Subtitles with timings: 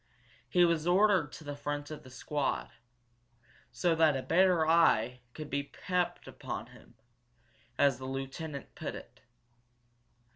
[0.49, 2.71] He was ordered to the front of the squad
[3.71, 6.95] so that a better eye could be kept upon him,
[7.77, 9.21] as the lieutenant put it.